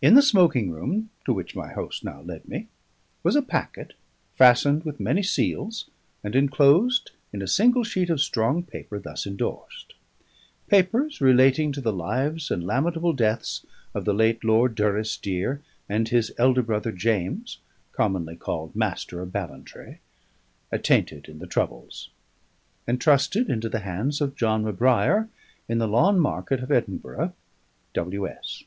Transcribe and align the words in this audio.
In 0.00 0.14
the 0.14 0.22
smoking 0.22 0.70
room, 0.70 1.10
to 1.24 1.32
which 1.32 1.56
my 1.56 1.72
host 1.72 2.04
now 2.04 2.20
led 2.20 2.46
me, 2.48 2.68
was 3.24 3.34
a 3.34 3.42
packet, 3.42 3.94
fastened 4.36 4.84
with 4.84 5.00
many 5.00 5.20
seals 5.24 5.90
and 6.22 6.36
enclosed 6.36 7.10
in 7.32 7.42
a 7.42 7.48
single 7.48 7.82
sheet 7.82 8.08
of 8.08 8.20
strong 8.20 8.62
paper 8.62 9.00
thus 9.00 9.26
endorsed: 9.26 9.94
Papers 10.68 11.20
relating 11.20 11.72
to 11.72 11.80
the 11.80 11.92
lives 11.92 12.52
and 12.52 12.62
lamentable 12.64 13.12
deaths 13.12 13.66
of 13.94 14.04
the 14.04 14.14
late 14.14 14.44
Lord 14.44 14.76
Durisdeer, 14.76 15.60
and 15.88 16.08
his 16.08 16.32
elder 16.38 16.62
brother 16.62 16.92
James, 16.92 17.58
commonly 17.90 18.36
called 18.36 18.76
Master 18.76 19.20
of 19.20 19.32
Ballantrae, 19.32 19.98
attainted 20.70 21.26
in 21.28 21.40
the 21.40 21.48
troubles: 21.48 22.10
entrusted 22.86 23.50
into 23.50 23.68
the 23.68 23.80
hands 23.80 24.20
of 24.20 24.36
John 24.36 24.64
M'Brair 24.64 25.26
in 25.68 25.78
the 25.78 25.88
Lawnmarket 25.88 26.62
of 26.62 26.70
Edinburgh, 26.70 27.34
W.S. 27.92 28.62